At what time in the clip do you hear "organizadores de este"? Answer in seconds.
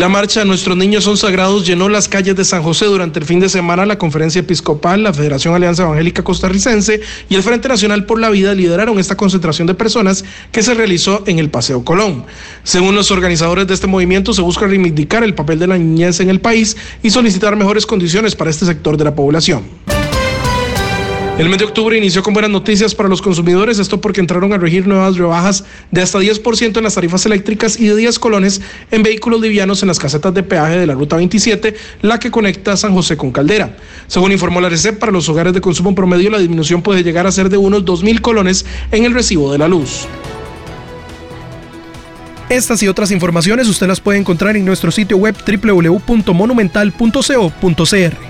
13.10-13.88